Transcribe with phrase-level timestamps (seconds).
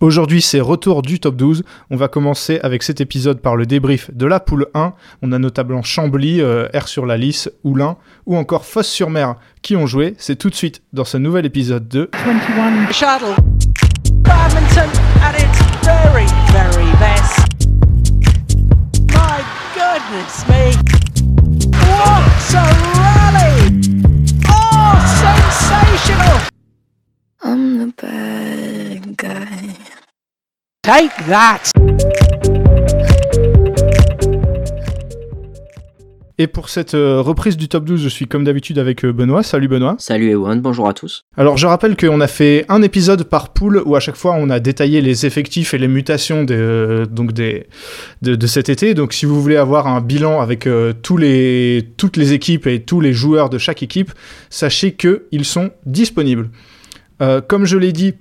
[0.00, 1.62] Aujourd'hui, c'est retour du top 12.
[1.90, 4.92] On va commencer avec cet épisode par le débrief de la poule 1.
[5.22, 9.86] On a notamment Chambly, euh, R sur la lisse, Oulin ou encore Fosse-sur-Mer qui ont
[9.86, 10.14] joué.
[10.18, 13.34] C'est tout de suite dans ce nouvel épisode de 21 Shuttle.
[14.20, 14.90] Badminton
[15.22, 17.46] at its very, very best.
[19.12, 19.40] My
[19.74, 20.72] goodness me.
[21.88, 22.64] What a
[22.98, 23.80] rally!
[24.46, 26.38] Oh, sensational!
[27.42, 28.35] I'm the guy.
[30.86, 31.62] Take that!
[36.38, 39.42] Et pour cette euh, reprise du top 12, je suis comme d'habitude avec euh, Benoît.
[39.42, 39.96] Salut Benoît.
[39.98, 41.24] Salut Ewan, bonjour à tous.
[41.36, 44.48] Alors je rappelle qu'on a fait un épisode par poule où à chaque fois on
[44.48, 47.66] a détaillé les effectifs et les mutations des, euh, donc des,
[48.22, 48.94] de, de cet été.
[48.94, 52.82] Donc si vous voulez avoir un bilan avec euh, tous les, toutes les équipes et
[52.82, 54.12] tous les joueurs de chaque équipe,
[54.50, 56.48] sachez qu'ils sont disponibles.
[57.22, 58.14] Euh, comme je l'ai dit,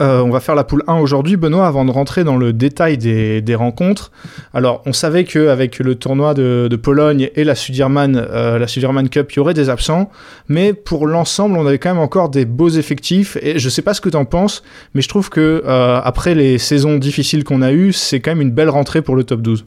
[0.00, 2.96] euh, on va faire la poule 1 aujourd'hui, Benoît, avant de rentrer dans le détail
[2.96, 4.10] des, rencontres.
[4.54, 9.32] Alors, on savait qu'avec le tournoi de, Pologne et la Sudirman, euh, la Sudirman Cup,
[9.32, 10.10] il y aurait des absents,
[10.48, 13.36] mais pour l'ensemble, on avait quand même encore des beaux effectifs.
[13.42, 14.62] Et je sais pas ce que tu en penses,
[14.94, 18.42] mais je trouve que euh, après les saisons difficiles qu'on a eues, c'est quand même
[18.42, 19.66] une belle rentrée pour le top 12.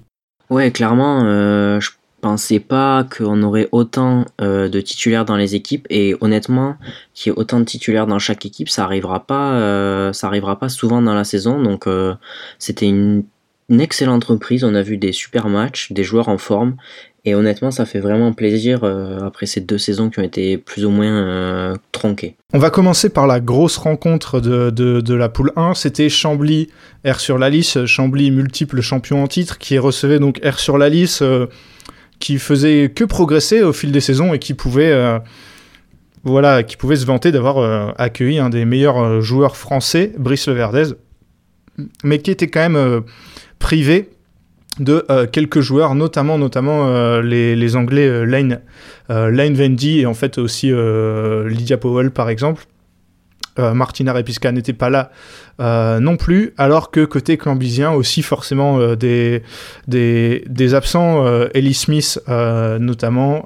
[0.50, 1.24] Ouais, clairement,
[2.22, 6.76] pensais pas qu'on aurait autant euh, de titulaires dans les équipes et honnêtement,
[7.14, 10.58] qu'il y ait autant de titulaires dans chaque équipe, ça arrivera pas, euh, ça arrivera
[10.60, 11.62] pas souvent dans la saison.
[11.62, 12.16] Donc, euh,
[12.60, 13.24] c'était une,
[13.70, 14.64] excellente reprise.
[14.64, 16.78] On a vu des super matchs, des joueurs en forme.
[17.26, 18.86] Et honnêtement, ça fait vraiment plaisir
[19.22, 22.38] après ces deux saisons qui ont été plus ou moins tronquées.
[22.54, 25.74] On va commencer par la grosse rencontre de, la poule 1.
[25.74, 26.70] C'était Chambly,
[27.06, 27.86] R sur la liste.
[27.86, 31.48] Chambly, multiple champion en titre, qui recevait donc R sur la liste, euh,
[32.20, 35.20] qui faisait que progresser au fil des saisons et qui pouvait, euh,
[36.24, 40.48] voilà, qui pouvait se vanter d'avoir euh, accueilli un des meilleurs euh, joueurs français, Brice
[40.48, 40.94] Leverdez,
[42.04, 43.04] mais qui était quand même
[43.60, 44.10] privé
[44.80, 46.38] de quelques joueurs, notamment,
[47.20, 48.62] les, Anglais euh, Lane,
[49.10, 52.66] Lane Vendy et en fait aussi Lydia Powell par exemple.
[53.60, 55.12] Euh, Martina Repiska n'était pas là
[55.60, 59.42] euh, non plus, alors que côté clambisien aussi forcément euh, des,
[59.88, 63.46] des, absents, euh, Ellie Smith notamment,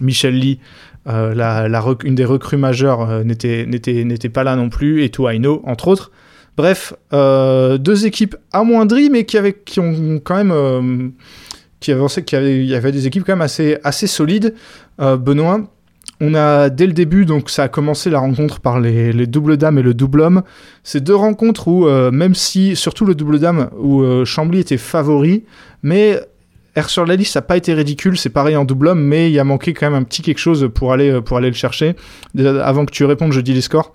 [0.00, 0.60] Michelle Lee,
[1.06, 6.10] une des recrues majeures n'était n'était- pas là non plus, et Tuaino entre autres.
[6.56, 11.12] Bref, deux équipes amoindries, mais qui, avaient, qui ont quand même...
[11.80, 14.54] qui avançaient, qui avaient, des équipes quand même assez, assez solides.
[14.98, 15.60] Benoît,
[16.20, 19.56] on a dès le début, donc ça a commencé la rencontre par les, les doubles
[19.56, 20.42] dames et le double homme.
[20.82, 24.78] C'est deux rencontres où, euh, même si, surtout le double dame, où euh, Chambly était
[24.78, 25.44] favori,
[25.82, 26.20] mais
[26.76, 29.30] R sur la liste, ça n'a pas été ridicule, c'est pareil en double homme, mais
[29.30, 31.54] il a manqué quand même un petit quelque chose pour aller, euh, pour aller le
[31.54, 31.96] chercher.
[32.38, 33.94] Avant que tu répondes, je dis les scores.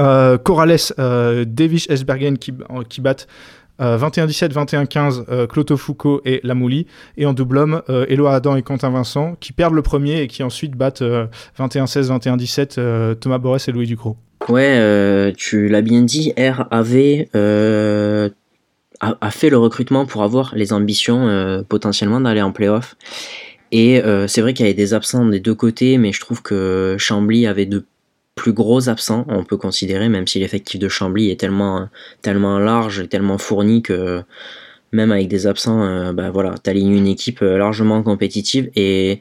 [0.00, 0.78] Euh, Corrales,
[1.46, 2.52] Davis Esbergen qui,
[2.88, 3.28] qui battent
[3.80, 6.86] euh, 21-17, 21-15, euh, Cloto Foucault et Lamouli.
[7.16, 10.26] Et en double homme, euh, Éloi Adam et Quentin Vincent qui perdent le premier et
[10.28, 11.26] qui ensuite battent euh,
[11.58, 14.16] 21-16, 21-17, euh, Thomas Borès et Louis Ducrot.
[14.48, 18.28] Ouais, euh, tu l'as bien dit, R avait euh,
[19.00, 22.96] a, a fait le recrutement pour avoir les ambitions euh, potentiellement d'aller en playoff.
[23.72, 26.42] Et euh, c'est vrai qu'il y avait des absents des deux côtés, mais je trouve
[26.42, 27.84] que Chambly avait de
[28.36, 31.88] plus gros absents, on peut considérer, même si l'effectif de Chambly est tellement,
[32.22, 34.22] tellement large et tellement fourni que
[34.92, 39.20] même avec des absents, euh, bah voilà, t'alignes une équipe euh, largement compétitive et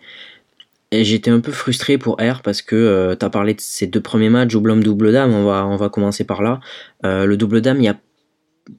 [0.92, 4.02] j'étais un peu frustré pour R parce que euh, tu as parlé de ces deux
[4.02, 6.60] premiers matchs, double homme, double dame, on va, commencer par là.
[7.06, 7.98] Euh, le double dame, il y a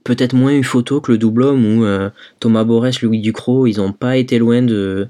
[0.05, 2.11] peut-être moins eu photo que le double homme où
[2.41, 5.09] Thomas Borès, Louis Ducrot, ils ont pas été loin de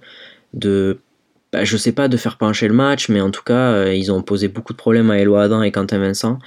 [1.56, 4.12] bah, je sais pas, de faire pencher le match, mais en tout cas, euh, ils
[4.12, 6.38] ont posé beaucoup de problèmes à Eloi Adam et Quentin Vincent.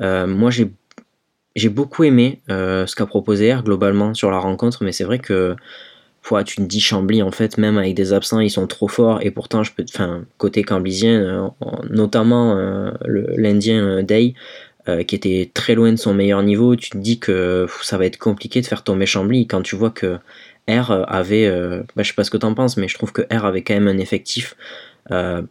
[0.00, 0.72] Euh, moi, j'ai
[1.54, 5.20] j'ai beaucoup aimé euh, ce qu'a proposé R globalement sur la rencontre, mais c'est vrai
[5.20, 5.54] que
[6.20, 9.20] Pouah, tu te dis Chambly en fait même avec des absents ils sont trop forts
[9.22, 12.58] et pourtant je peux enfin côté camblisien en- notamment
[13.06, 14.34] l'indien Day
[15.06, 18.18] qui était très loin de son meilleur niveau tu te dis que ça va être
[18.18, 20.18] compliqué de faire tomber Chambly quand tu vois que
[20.68, 23.22] R avait euh, bah, je sais pas ce que t'en penses mais je trouve que
[23.34, 24.56] R avait quand même un effectif
[25.10, 25.42] euh,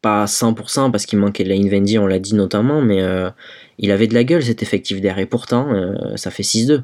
[0.00, 3.30] pas à 100% parce qu'il manquait de Lane Vendy on l'a dit notamment mais euh,
[3.78, 6.82] il avait de la gueule cet effectif d'R et pourtant euh, ça fait 6-2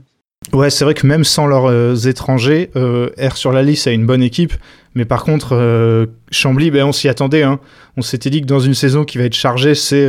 [0.52, 4.22] Ouais, c'est vrai que même sans leurs étrangers, R sur la liste a une bonne
[4.22, 4.52] équipe.
[4.94, 7.42] Mais par contre, Chambly, ben, on s'y attendait.
[7.42, 7.58] Hein.
[7.96, 10.06] On s'était dit que dans une saison qui va être chargée, c'est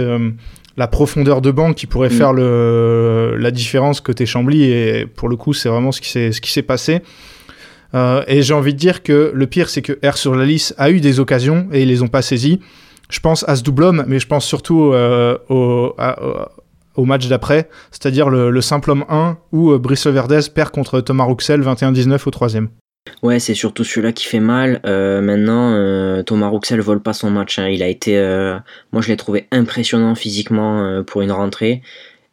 [0.79, 2.19] la profondeur de banc qui pourrait Mm.
[2.19, 4.63] faire le, la différence côté Chambly.
[4.63, 7.01] Et pour le coup, c'est vraiment ce qui s'est ce qui s'est passé.
[7.95, 10.73] Euh, et j'ai envie de dire que le pire, c'est que R sur la liste
[10.77, 12.59] a eu des occasions et ils les ont pas saisies.
[13.09, 17.05] Je pense à ce double homme, mais je pense surtout euh, au, à- au- au
[17.05, 21.23] match d'après, c'est-à-dire le, le simple homme 1 où euh, Brice Verdez perd contre Thomas
[21.23, 22.69] Rouxel 21-19 au troisième.
[23.23, 24.79] Ouais, c'est surtout celui-là qui fait mal.
[24.85, 27.59] Euh, maintenant, euh, Thomas Rouxel vole pas son match.
[27.59, 27.67] hein.
[27.67, 28.57] Il a été, euh,
[28.91, 31.81] moi je l'ai trouvé impressionnant physiquement pour une rentrée.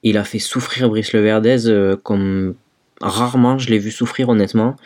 [0.02, 2.54] Il a fait souffrir Brice Leverdez euh, comme
[3.00, 4.76] rarement je l'ai vu souffrir honnêtement.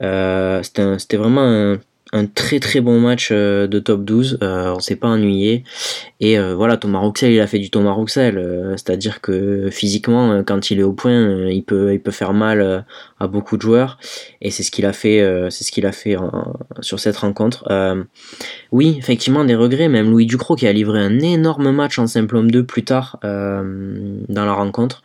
[0.00, 1.78] C'était vraiment un,
[2.12, 4.38] un très très bon match euh, de top 12.
[4.42, 5.64] Euh, on s'est pas ennuyé.
[6.20, 8.38] Et euh, voilà, Thomas Rouxel, il a fait du Thomas Rouxel.
[8.38, 12.12] euh, C'est-à-dire que physiquement, euh, quand il est au point, euh, il peut, il peut
[12.12, 12.84] faire mal
[13.18, 13.98] à beaucoup de joueurs.
[14.40, 15.20] Et c'est ce qu'il a fait,
[15.50, 17.64] c'est ce qu'il a fait en- sur cette rencontre.
[18.72, 19.88] Oui, effectivement, des regrets.
[19.88, 23.18] Même Louis Ducrot qui a livré un énorme match en simple homme 2 plus tard
[23.22, 25.02] dans la rencontre.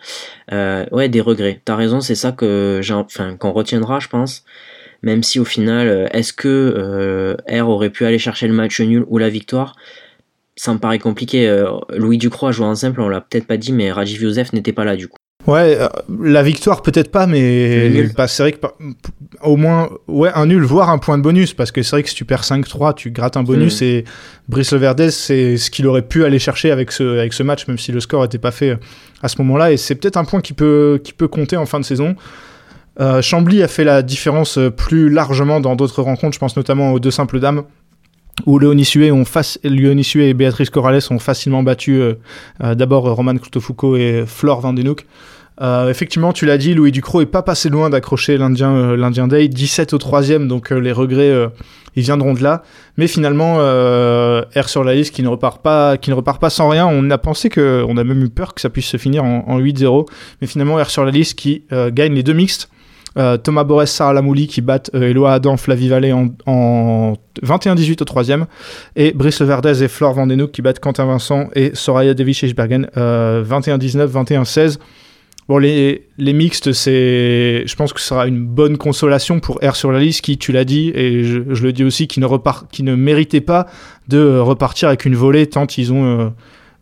[0.51, 1.62] Ouais, des regrets.
[1.65, 4.44] T'as raison, c'est ça que enfin, qu'on retiendra, je pense.
[5.03, 8.80] Même si au final, euh, est-ce que euh, R aurait pu aller chercher le match
[8.81, 9.75] nul ou la victoire?
[10.56, 11.48] Ça me paraît compliqué.
[11.48, 14.53] Euh, Louis Ducrot a joué en simple, on l'a peut-être pas dit, mais Rajiv Youssef
[14.53, 15.18] n'était pas là du coup.
[15.48, 15.88] Ouais, euh,
[16.21, 18.59] la victoire peut-être pas, mais bah, c'est vrai que
[19.42, 22.09] au moins, ouais, un nul, voire un point de bonus, parce que c'est vrai que
[22.09, 23.86] si tu perds 5-3, tu grattes un bonus Mm.
[23.86, 24.06] et
[24.50, 27.80] Brice Leverdez, c'est ce qu'il aurait pu aller chercher avec ce, avec ce match, même
[27.80, 28.77] si le score n'était pas fait
[29.24, 31.80] à ce moment-là, et c'est peut-être un point qui peut, qui peut compter en fin
[31.80, 32.15] de saison.
[33.00, 36.92] Euh, Chambly a fait la différence euh, plus largement dans d'autres rencontres, je pense notamment
[36.92, 37.64] aux deux simples dames,
[38.46, 38.88] où Léonie
[40.16, 42.16] et Béatrice Corrales ont facilement battu euh,
[42.64, 45.06] euh, d'abord Roman Cloutefoucault et Flore Van Den Hoek.
[45.62, 49.48] Euh, effectivement, tu l'as dit, Louis Ducrot est pas passé loin d'accrocher l'Indien l'Indien Day,
[49.48, 51.52] 17 au troisième, donc les regrets,
[51.96, 52.64] ils viendront de là.
[52.98, 56.68] Mais finalement, R sur la liste qui ne repart pas, qui ne repart pas sans
[56.68, 56.88] rien.
[56.88, 59.44] On a pensé que, on a même eu peur que ça puisse se finir en,
[59.48, 60.08] en 8-0,
[60.40, 62.72] mais finalement R sur la liste qui gagne les deux mixtes.
[63.18, 67.13] Euh, Thomas Borès, Sarah Lamouli qui battent euh, Adam, Flavie en, en
[67.44, 68.46] 21-18 au troisième,
[68.96, 72.88] et Brice Verdez et Flore Van Den Hoek qui battent Quentin Vincent et Soraya Devish-Bergen
[72.96, 74.78] euh, 21-19, 21-16.
[75.50, 79.75] Bon, les, les mixtes, c'est, je pense que ce sera une bonne consolation pour R
[79.75, 82.72] sur la liste qui, tu l'as dit, et je, le dis aussi, qui ne, repart,
[82.72, 83.66] qui ne méritait pas
[84.07, 86.30] de repartir avec une volée tant ils ont, euh,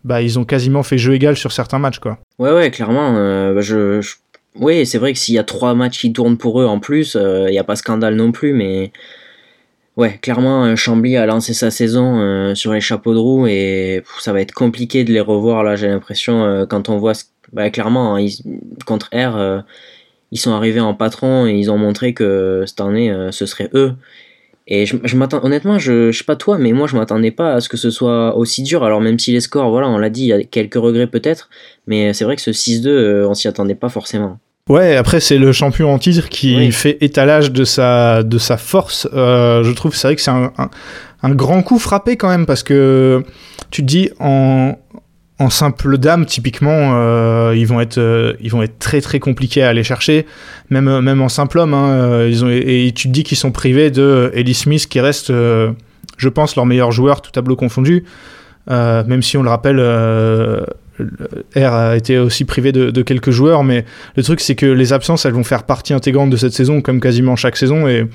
[0.03, 1.97] bah, ils ont quasiment fait jeu égal sur certains matchs.
[1.97, 2.19] Quoi.
[2.37, 3.15] Ouais, ouais, clairement.
[3.15, 4.01] euh, bah, je-
[4.55, 7.15] Oui, c'est vrai que s'il y a trois matchs qui tournent pour eux en plus,
[7.15, 8.91] euh, il n'y a pas scandale non plus, mais
[9.97, 14.03] ouais, clairement, euh, Chambly a lancé sa saison euh, sur les chapeaux de roue et
[14.19, 17.13] ça va être compliqué de les revoir là, j'ai l'impression, euh, quand on voit.
[17.51, 18.43] Bah, clairement, hein, ils-
[18.85, 19.61] contre R, euh,
[20.31, 23.69] ils sont arrivés en patron et ils ont montré que cette année, euh, ce serait
[23.73, 23.93] eux.
[24.71, 27.53] Et je, je m'attends, honnêtement, je, je sais pas toi, mais moi je m'attendais pas
[27.55, 28.83] à ce que ce soit aussi dur.
[28.83, 31.49] Alors même si les scores, voilà, on l'a dit, il y a quelques regrets peut-être,
[31.87, 34.37] mais c'est vrai que ce 6-2, euh, on s'y attendait pas forcément.
[34.69, 36.71] Ouais, après, c'est le champion en titre qui Oui.
[36.71, 39.07] fait étalage de sa, de sa force.
[39.15, 40.69] Euh, je trouve, c'est vrai que c'est un, un,
[41.23, 43.23] un grand coup frappé quand même parce que
[43.71, 44.75] tu te dis en,
[45.39, 49.63] en simple dame, typiquement, euh, ils, vont être, euh, ils vont être très très compliqués
[49.63, 50.25] à aller chercher.
[50.69, 53.51] Même, même en simple homme, hein, euh, ils ont, et tu te dis qu'ils sont
[53.51, 55.71] privés de Ellie Smith qui reste, euh,
[56.17, 58.03] je pense, leur meilleur joueur, tout tableau confondu.
[58.69, 60.61] Euh, même si on le rappelle, euh,
[60.97, 64.91] le- R a été aussi privé de, quelques joueurs, mais le truc c'est que les
[64.91, 68.05] absences elles vont faire partie intégrante de cette saison, comme quasiment chaque saison, et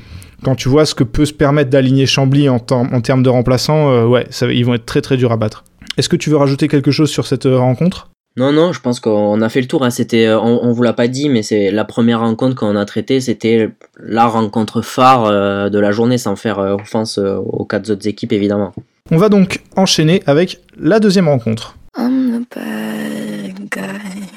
[0.43, 4.05] quand tu vois ce que peut se permettre d'aligner Chambly en, termes de remplaçants, euh,
[4.05, 5.65] ouais, ils vont être très très durs à battre.
[5.97, 8.11] Est-ce que tu veux rajouter quelque chose sur cette euh, rencontre?
[8.37, 9.85] Non, non, je pense qu'on a fait le tour.
[9.85, 9.91] hein.
[9.91, 12.85] C'était, euh, on, on vous l'a pas dit, mais c'est la première rencontre qu'on a
[12.85, 13.21] traitée.
[13.21, 13.71] C'était
[14.03, 18.09] la rencontre phare euh, de la journée, sans faire euh, offense euh, aux quatre autres
[18.09, 18.73] équipes, évidemment.
[19.13, 21.77] On va donc enchaîner avec la deuxième rencontre.
[21.97, 24.34] I'm the bad guy.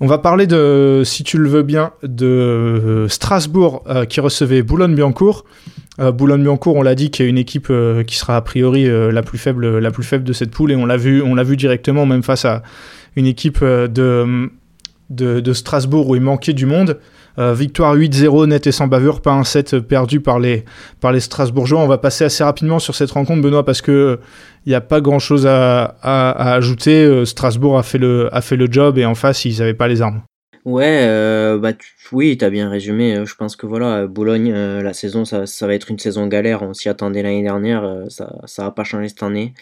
[0.00, 4.62] On va parler de, si tu le veux bien, de euh, Strasbourg euh, qui recevait
[4.62, 5.44] Boulogne-Billancourt.
[6.00, 7.70] Euh, Boulogne-Billancourt, on l'a dit, qui est une équipe
[8.06, 9.82] qui sera a priori la plus faible,
[10.24, 12.62] de cette poule, et on l'a vu, directement, même face à
[13.16, 14.48] une équipe de
[15.52, 16.98] Strasbourg où il manquait du monde.
[17.38, 20.64] Euh, victoire 8-0 net et sans bavure, pas un set perdu par les,
[21.00, 21.80] par les Strasbourgeois.
[21.80, 24.18] On va passer assez rapidement sur cette rencontre, Benoît, parce que
[24.64, 27.04] il n'y a pas grand chose à, ajouter.
[27.04, 28.28] Euh, Strasbourg a fait, le,
[28.70, 30.22] job et en face, ils n'avaient pas les armes.
[30.64, 33.16] Ouais, euh, bah tu- oui, t'as bien résumé.
[33.16, 36.26] Euh, Je pense que voilà, euh, Boulogne, euh, la saison, ça, va être une saison
[36.26, 36.62] galère.
[36.62, 39.54] On s'y attendait l'année dernière, euh, ça, ça pas changer cette année.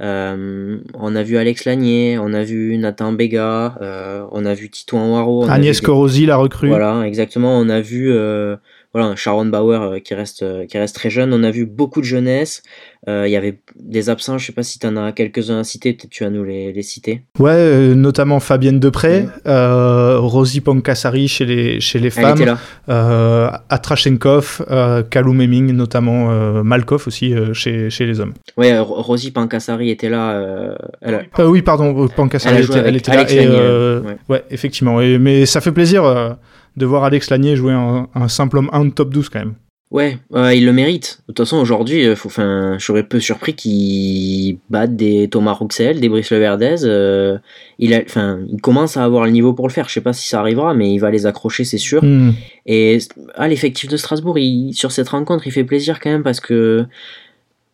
[0.00, 4.70] Euh, on a vu Alex Lanier, on a vu Nathan Béga, euh, on a vu
[4.70, 6.68] Tito Anwaro, on a Agnès Corosi, la recrue.
[6.68, 7.58] Voilà, exactement.
[7.58, 8.56] On a vu euh,
[8.94, 11.32] voilà, Sharon Bauer euh, qui reste, euh, qui reste très jeune.
[11.34, 12.62] On a vu beaucoup de jeunesse.
[13.08, 15.64] Euh, Il y avait des absents, je sais pas si tu en as quelques-uns à
[15.64, 17.22] citer, peut-être tu vas nous les, les citer.
[17.38, 22.44] Ouais, notamment Fabienne Depré, Rosie Pankasari chez les, chez les Elle femmes, était
[22.88, 23.62] là.
[23.68, 26.28] Atrashenkov, euh, Kalou Meming, notamment
[26.64, 28.34] Malkov aussi chez, chez les hommes.
[28.56, 30.32] Ouais, Rosie Pancassari était là.
[30.32, 33.30] euh, elle Euh, oui, pardon, Pankasari, Elle elle, était, là.
[33.30, 34.16] Et, euh, ouais.
[34.28, 34.44] ouais.
[34.50, 35.00] effectivement.
[35.00, 36.36] Et- mais ça fait plaisir
[36.78, 39.54] de voir Alex Lanier jouer un, un simple homme 1 de top 12 quand même.
[39.90, 41.20] Ouais, euh, il le mérite.
[41.28, 46.10] De toute façon, aujourd'hui, euh, je serais peu surpris qu'il batte des Thomas Rouxel, des
[46.10, 46.84] Brice Leverdez.
[46.84, 47.38] euh,
[47.78, 49.88] il, a, enfin, il commence à avoir le niveau pour le faire.
[49.88, 52.04] Je sais pas si ça arrivera, mais il va les accrocher, c'est sûr.
[52.04, 52.32] Hmm.
[52.66, 52.98] Et
[53.34, 56.84] ah, l'effectif de Strasbourg, il, sur cette rencontre, il fait plaisir quand même parce que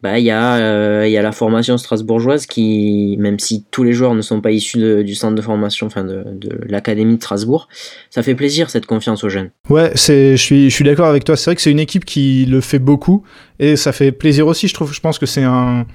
[0.05, 3.85] bah, il y, a, euh, il y a la formation strasbourgeoise qui, même si tous
[3.85, 7.17] les joueurs ne sont pas issus de- du centre de formation, enfin de, de l'académie
[7.17, 7.69] de Strasbourg,
[8.11, 9.49] ça fait plaisir cette confiance aux jeunes.
[9.71, 11.37] Ouais, c'est, je suis, je suis d'accord avec toi.
[11.39, 13.25] C'est vrai que c'est une équipe qui le fait beaucoup
[13.59, 14.69] et ça fait plaisir aussi.
[14.69, 15.87] Je trouve, je pense que c'est un,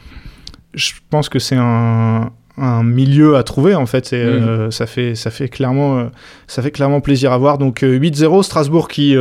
[0.73, 4.11] je pense que c'est un, un milieu à trouver en fait.
[4.11, 6.05] Et, euh, ça fait, ça fait clairement, euh,
[6.47, 7.59] ça fait clairement plaisir à voir.
[7.59, 9.15] Donc euh, 8-0 Strasbourg qui,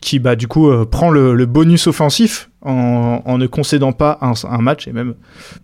[0.00, 4.18] qui bah du coup euh, prend le, le bonus offensif en, en ne concédant pas
[4.20, 5.14] un, un match et même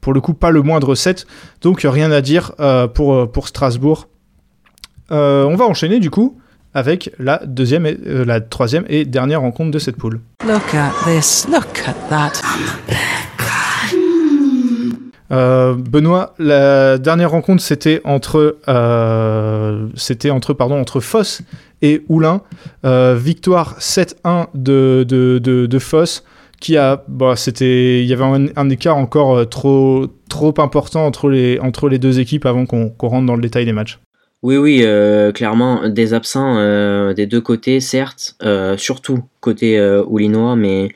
[0.01, 1.27] pour le coup pas le moindre set.
[1.63, 4.09] Donc rien à dire euh, pour pour Strasbourg.
[5.13, 6.39] Euh, on va enchaîner du coup
[6.75, 10.21] avec la deuxième, et, euh, la troisième et dernière rencontre de cette poule.
[10.47, 11.47] Look at this.
[11.51, 12.43] Look at that.
[15.33, 21.43] Euh, Benoît, la dernière rencontre c'était entre, euh, c'était entre, pardon, entre Foss
[21.83, 22.43] et Oulin.
[22.85, 26.25] Euh, victoire 7-1 de, de, de, Foss
[26.61, 31.59] qui a, bah, c'était, il y avait un, écart encore trop, trop important entre les,
[31.61, 33.99] entre les deux équipes avant qu'on rentre dans le détail des matchs.
[34.43, 34.85] Oui, oui,
[35.35, 38.37] clairement, des absents des deux côtés, certes,
[38.77, 40.91] surtout côté Oulinois, mais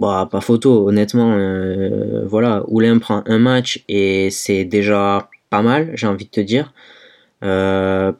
[0.00, 1.34] bah, pas photo, honnêtement.
[1.34, 6.40] euh, voilà, Oulin prend un match et c'est déjà pas mal, j'ai envie de te
[6.40, 6.72] dire.
[7.44, 8.12] Euh,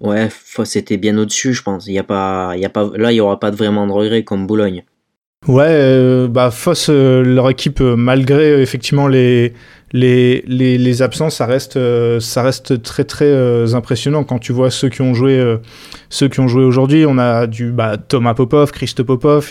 [0.00, 1.86] ouais, Foss était bien au-dessus, je pense.
[1.86, 4.46] Y a pas, y a pas, là, il y aura pas vraiment de regret comme
[4.46, 4.84] Boulogne.
[5.46, 9.52] Ouais, euh, bah Foss, euh, leur équipe, euh, malgré euh, effectivement les,
[9.92, 11.78] les, les, les absences, ça reste,
[12.18, 15.58] ça reste très très impressionnant quand tu vois ceux qui ont joué,
[16.08, 17.04] ceux qui ont joué aujourd'hui.
[17.06, 19.50] On a du bah, Thomas Popov, Christo Popov,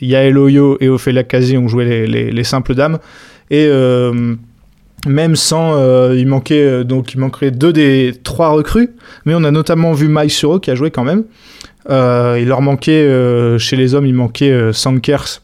[0.00, 2.98] Yael Oyo et Ophélia Kazi ont joué les, les, les simples dames.
[3.50, 3.68] Et
[5.06, 8.90] même sans, euh, il manquait euh, donc il manquerait deux des trois recrues,
[9.24, 11.24] mais on a notamment vu Mai Suro qui a joué quand même.
[11.88, 15.42] Euh, il leur manquait, euh, chez les hommes, il manquait euh, Sankers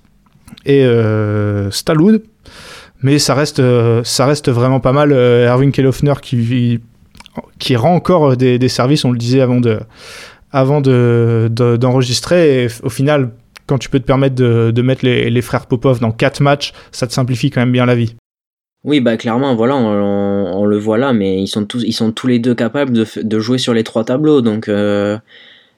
[0.67, 2.23] et euh, Stalwood.
[3.03, 3.61] Mais ça reste,
[4.05, 5.11] ça reste vraiment pas mal.
[5.13, 6.79] Erwin Kellhoffner qui,
[7.59, 9.81] qui rend encore des, des services, on le disait avant de
[10.53, 12.65] avant de, de- d'enregistrer.
[12.65, 13.31] et au final,
[13.67, 16.73] quand tu peux te permettre de, de mettre les, les frères Popov dans quatre matchs,
[16.93, 18.15] ça te simplifie quand même bien la vie.
[18.85, 22.93] Oui, bah clairement, voilà, on, le voit là, mais ils sont tous, les deux capables
[22.93, 25.19] de, jouer sur les trois tableaux, donc euh,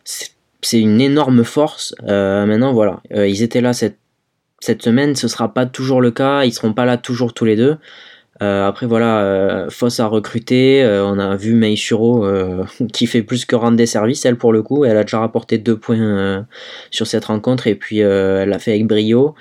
[0.05, 1.95] c'est une énorme force.
[2.09, 6.45] Euh, maintenant, voilà, Euh, ils étaient là cette semaine, ce sera pas toujours le cas,
[6.45, 7.77] ils seront pas là toujours tous les deux.
[8.41, 13.57] Après voilà, Foss a recruté, on a vu Mei Shuro euh, qui fait plus que
[13.57, 16.47] rendre des services, elle pour le coup, elle a déjà rapporté deux points
[16.91, 19.35] sur cette rencontre et puis elle l'a fait avec brio.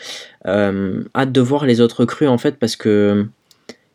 [0.45, 3.27] Hâte de voir les autres recrues en fait parce que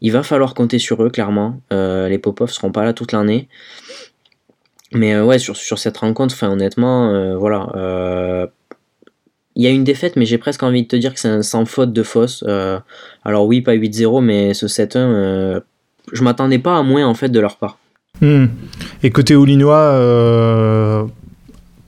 [0.00, 1.60] il va falloir compter sur eux, clairement.
[1.72, 3.48] Euh, les Popov seront pas là toute l'année.
[4.92, 7.68] Mais euh, ouais, sur, sur cette rencontre, honnêtement, euh, voilà.
[7.76, 8.46] euh,
[9.54, 11.64] Il y a une défaite, mais j'ai presque envie de te dire que c'est sans
[11.66, 12.04] faute de.
[12.44, 12.78] Euh,
[13.24, 15.60] alors oui, pas 8-0, mais ce 7-1, euh,
[16.12, 17.78] je m'attendais pas à moins en fait de leur part.
[18.20, 18.46] Hmm.
[19.02, 21.06] Et côté Oulinois,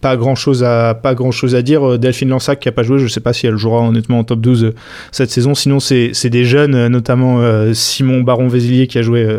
[0.01, 1.87] pas grand chose à pas grand chose à dire.
[1.87, 4.25] Euh, Delphine Lansac qui a pas joué, je sais pas si elle jouera honnêtement en
[4.25, 4.75] top 12 euh,
[5.13, 5.55] cette saison.
[5.55, 7.41] Sinon c'est des jeunes, euh, notamment
[7.75, 9.39] Simon Baron Vézilier qui a joué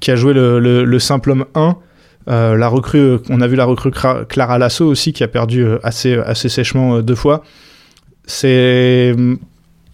[0.00, 1.76] qui a joué le, le, le simple homme 1.
[2.28, 3.92] Euh, la recrue, on a vu la recrue
[4.28, 7.42] Clara Lasso aussi qui a perdu assez assez sèchement deux fois.
[8.26, 9.14] C'est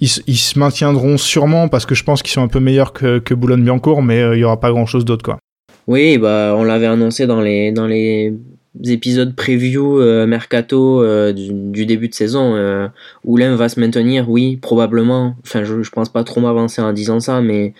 [0.00, 3.34] ils, se maintiendront sûrement parce que je pense qu'ils sont un peu meilleurs que, que
[3.34, 5.38] Boulogne-Biancourt, mais il y aura pas grand chose d'autre quoi.
[5.86, 8.34] Oui, bah, on l'avait annoncé dans les, dans les
[8.84, 12.54] épisodes preview euh, mercato euh, du, début de saison.
[12.54, 12.88] Euh,
[13.24, 15.36] va se maintenir, oui, probablement.
[15.42, 17.74] Enfin, je, je pense pas trop m'avancer en disant ça, mais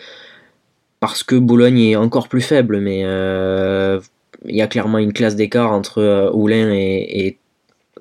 [1.01, 4.01] parce que Boulogne est encore plus faible, mais euh,
[4.47, 7.39] il y a clairement une classe d'écart entre Oulin et, et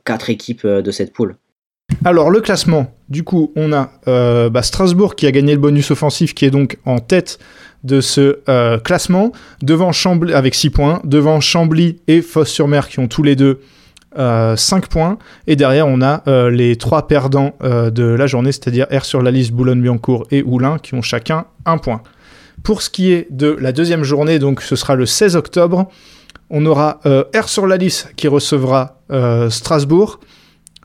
[0.05, 1.35] quatre équipes de cette poule.
[2.05, 5.91] Alors, le classement, du coup, on a euh, bah, Strasbourg qui a gagné le bonus
[5.91, 7.39] offensif, qui est donc en tête
[7.83, 9.31] de ce euh, classement,
[9.61, 13.59] devant Chambly, avec 6 points, devant Chambly et Fosse-sur-Mer qui ont tous les deux
[14.17, 15.17] euh, 5 points.
[15.47, 19.21] Et derrière, on a euh, les trois perdants euh, de la journée, c'est-à-dire R sur
[19.21, 22.01] la liste, Boulogne-Biancourt et Oulin, qui ont chacun un point.
[22.63, 25.89] Pour ce qui est de la deuxième journée, donc ce sera le 16 octobre,
[26.51, 30.19] on aura euh, R sur la liste qui recevra euh, Strasbourg.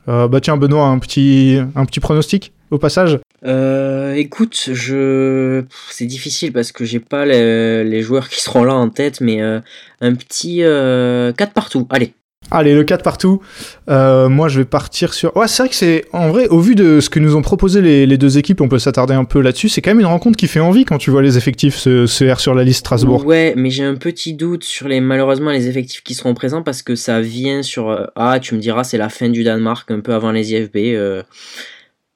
[0.07, 6.05] Euh, bah tiens, Benoît, un petit, un petit pronostic au passage Euh, écoute, je c'est
[6.05, 9.59] difficile parce que j'ai pas les, les joueurs qui seront là en tête, mais euh,
[10.01, 11.87] un petit euh, 4 partout.
[11.89, 12.13] Allez.
[12.51, 13.41] Allez, le 4 partout.
[13.89, 15.35] Euh, moi, je vais partir sur.
[15.35, 16.05] Ouais, c'est vrai que c'est.
[16.13, 18.79] En vrai, au vu de ce que nous ont proposé les, deux équipes, on peut
[18.79, 19.69] s'attarder un peu là-dessus.
[19.69, 22.23] C'est quand même une rencontre qui fait envie quand tu vois les effectifs se, se
[22.23, 23.25] R sur la liste Strasbourg.
[23.25, 26.81] Ouais, mais j'ai un petit doute sur les malheureusement les effectifs qui seront présents parce
[26.81, 29.99] que ça vient sur euh, ah tu me diras c'est la fin du Danemark un
[29.99, 30.77] peu avant les IFB.
[30.77, 31.23] euh,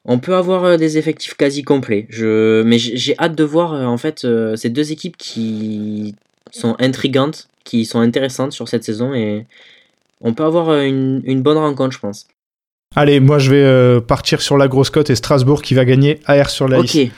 [0.06, 2.08] on peut avoir euh, des effectifs quasi complets.
[2.10, 6.16] Je mais j'ai hâte de voir euh, en fait ces deux équipes qui
[6.52, 9.46] sont intrigantes, qui sont intéressantes sur cette saison et
[10.22, 12.28] on peut avoir euh, une, une bonne rencontre je pense.
[12.96, 16.20] Allez, moi, je vais euh, partir sur la grosse cote et Strasbourg qui va gagner
[16.26, 16.92] AR sur la Ok.
[16.92, 17.14] liste.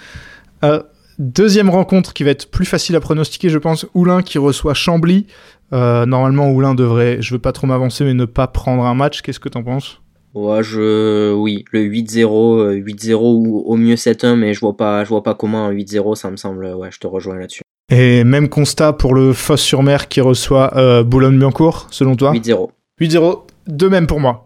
[0.64, 0.84] Euh,
[1.18, 3.88] deuxième rencontre qui va être plus facile à pronostiquer, je pense.
[3.96, 5.26] Oulin qui reçoit Chambly.
[5.74, 9.24] Euh, normalement, Oulin devrait, je veux pas trop m'avancer, mais ne pas prendre un match.
[9.24, 10.00] Qu'est-ce que t'en penses?
[10.36, 13.16] Ouais, je oui, le 8-0, euh, 8-0
[13.48, 16.32] ou au mieux 7-1 mais je vois pas je vois pas comment un 8-0 ça
[16.32, 17.62] me semble ouais, je te rejoins là-dessus.
[17.92, 22.32] Et même constat pour le Fosse-sur-Mer qui reçoit Boulogne-Biancourt, selon toi?
[22.34, 22.70] 8-0.
[23.02, 24.46] 8-0, de même pour moi.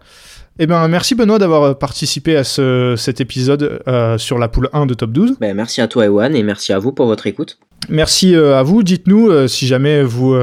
[0.59, 4.69] Eh ben, merci Benoît d'avoir euh, participé à ce, cet épisode euh, sur la poule
[4.73, 5.35] 1 de Top 12.
[5.39, 7.59] Ben, merci à toi Ewan et merci à vous pour votre écoute.
[7.89, 8.81] Merci euh, à vous.
[8.81, 10.33] Dites-nous euh, si jamais vous,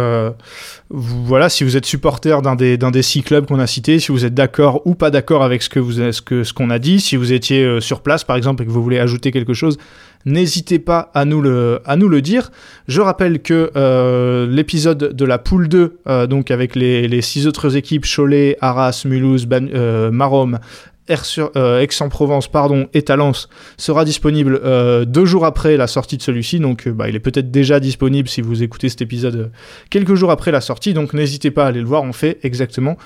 [0.91, 3.99] vous- voilà, si vous êtes supporter d'un des, d'un des six clubs qu'on a cités,
[3.99, 6.71] si vous êtes d'accord ou pas d'accord avec ce que vous, ce que, ce qu'on
[6.71, 9.55] a dit, si vous étiez sur place par exemple et que vous voulez ajouter quelque
[9.55, 9.79] chose,
[10.27, 12.51] n'hésitez pas à nous le, à nous le dire.
[12.89, 17.47] Je rappelle que euh, l'épisode de la poule 2, euh, donc avec les, les six
[17.47, 20.11] autres équipes, Cholet, Arras, Mulhouse, Ban- euh,
[21.57, 24.61] euh, Aix-en-Provence pardon, et Talence sera disponible
[25.07, 26.61] deux jours après la sortie de celui-ci.
[26.61, 29.51] Donc bah, il est peut-être déjà disponible si vous écoutez cet épisode
[29.91, 30.95] quelques jours après la sortie.
[30.95, 32.97] Donc n'hésitez pas à aller le voir, on fait exactement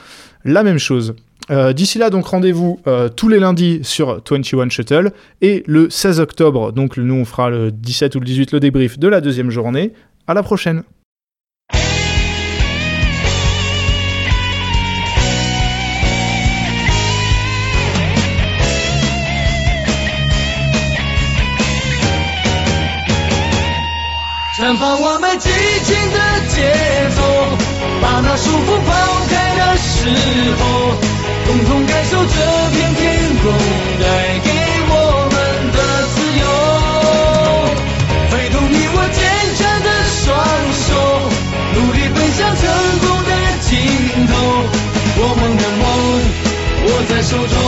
[0.45, 1.15] la même chose.
[1.52, 6.22] Euh, D'ici là, donc rendez-vous euh, tous les lundis sur 21 Shuttle et le 16
[6.22, 9.50] octobre, donc nous on fera le 17 ou le 18 le débrief de la deuxième
[9.50, 9.92] journée.
[10.26, 10.84] À la prochaine.
[24.56, 25.50] 绽放我们激
[25.84, 26.62] 情的节
[27.16, 27.22] 奏，
[28.02, 30.08] 把那束缚抛开的时
[30.60, 31.17] 候，
[31.49, 32.35] 共同感受这
[32.73, 33.07] 片天
[33.43, 33.51] 空
[33.99, 34.05] 带
[34.45, 34.51] 给
[34.91, 34.93] 我
[35.33, 35.35] 们
[35.73, 35.79] 的
[36.13, 36.45] 自由，
[38.31, 39.19] 挥动你我坚
[39.57, 40.27] 强的双
[40.75, 40.89] 手，
[41.75, 42.61] 努力奔向成
[43.01, 43.31] 功的
[43.63, 43.67] 尽
[44.27, 44.31] 头，
[45.17, 45.83] 我们的梦
[46.85, 47.68] 握在手中。